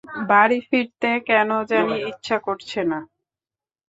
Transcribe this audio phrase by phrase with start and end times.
[0.29, 2.99] বাড়ি ফিরতে কেন জানি ইচ্ছা করছে না।